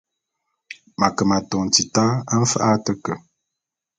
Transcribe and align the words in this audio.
M’ 0.97 1.01
ake 1.07 1.23
m’atôn 1.29 1.65
tita 1.73 2.03
mfa’a 2.41 2.69
a 2.75 2.79
te 2.85 2.93
ke. 3.03 3.13